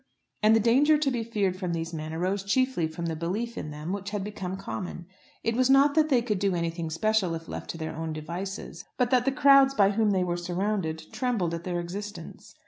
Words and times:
And 0.41 0.55
the 0.55 0.59
danger 0.59 0.97
to 0.97 1.11
be 1.11 1.23
feared 1.23 1.55
from 1.59 1.73
these 1.73 1.93
men 1.93 2.11
arose 2.11 2.41
chiefly 2.43 2.87
from 2.87 3.05
the 3.05 3.15
belief 3.15 3.55
in 3.55 3.69
them 3.69 3.93
which 3.93 4.09
had 4.09 4.23
become 4.23 4.57
common. 4.57 5.05
It 5.43 5.55
was 5.55 5.69
not 5.69 5.93
that 5.93 6.09
they 6.09 6.23
could 6.23 6.39
do 6.39 6.55
anything 6.55 6.89
special 6.89 7.35
if 7.35 7.47
left 7.47 7.69
to 7.69 7.77
their 7.77 7.95
own 7.95 8.11
devices, 8.11 8.83
but 8.97 9.11
that 9.11 9.25
the 9.25 9.31
crowds 9.31 9.75
by 9.75 9.91
whom 9.91 10.09
they 10.09 10.23
were 10.23 10.37
surrounded 10.37 11.03
trembled 11.13 11.53
at 11.53 11.65
their 11.65 11.79
existence. 11.79 12.55